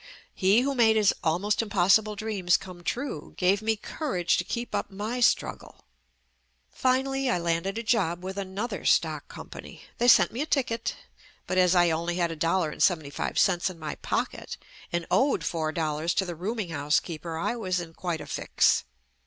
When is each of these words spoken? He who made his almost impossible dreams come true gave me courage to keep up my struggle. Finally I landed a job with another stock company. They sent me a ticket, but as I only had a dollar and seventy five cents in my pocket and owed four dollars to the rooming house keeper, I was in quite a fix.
He 0.33 0.61
who 0.61 0.73
made 0.73 0.95
his 0.95 1.13
almost 1.23 1.61
impossible 1.61 2.15
dreams 2.15 2.57
come 2.57 2.81
true 2.83 3.35
gave 3.37 3.61
me 3.61 3.75
courage 3.75 4.37
to 4.37 4.43
keep 4.43 4.73
up 4.73 4.89
my 4.89 5.19
struggle. 5.19 5.85
Finally 6.71 7.29
I 7.29 7.37
landed 7.37 7.77
a 7.77 7.83
job 7.83 8.23
with 8.23 8.35
another 8.35 8.83
stock 8.83 9.27
company. 9.27 9.83
They 9.99 10.07
sent 10.07 10.31
me 10.31 10.41
a 10.41 10.47
ticket, 10.47 10.95
but 11.45 11.59
as 11.59 11.75
I 11.75 11.91
only 11.91 12.15
had 12.15 12.31
a 12.31 12.35
dollar 12.35 12.71
and 12.71 12.81
seventy 12.81 13.11
five 13.11 13.37
cents 13.37 13.69
in 13.69 13.77
my 13.77 13.93
pocket 13.93 14.57
and 14.91 15.05
owed 15.11 15.43
four 15.43 15.71
dollars 15.71 16.15
to 16.15 16.25
the 16.25 16.33
rooming 16.33 16.69
house 16.69 16.99
keeper, 16.99 17.37
I 17.37 17.55
was 17.55 17.79
in 17.79 17.93
quite 17.93 18.21
a 18.21 18.25
fix. 18.25 18.85